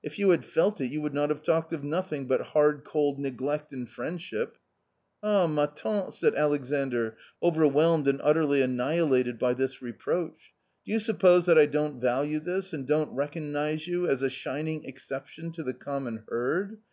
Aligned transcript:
If 0.00 0.16
you 0.16 0.30
had 0.30 0.44
felt 0.44 0.80
it, 0.80 0.92
you 0.92 1.00
would 1.02 1.12
not 1.12 1.30
have 1.30 1.42
talked 1.42 1.72
of 1.72 1.82
nothing 1.82 2.28
but" 2.28 2.40
hard 2.54 2.84
cold 2.84 3.18
neglect 3.18 3.72
in 3.72 3.86
friendship." 3.86 4.58
"Ah, 5.24 5.48
matan.tel" 5.48 6.12
said 6.12 6.36
Alexandr, 6.36 7.16
overwhelmed 7.42 8.06
and 8.06 8.20
utterly 8.22 8.62
annihilated 8.62 9.40
by 9.40 9.54
this 9.54 9.82
reproach," 9.82 10.52
do 10.86 10.92
you 10.92 11.00
suppose 11.00 11.46
that 11.46 11.58
I 11.58 11.66
don't 11.66 12.00
value 12.00 12.38
this 12.38 12.72
and 12.72 12.86
don't 12.86 13.10
reckon 13.16 13.52
you 13.84 14.06
as 14.08 14.22
a 14.22 14.30
shining 14.30 14.84
exception 14.84 15.50
to 15.50 15.64
the 15.64 15.74
common 15.74 16.22
herd 16.28 16.78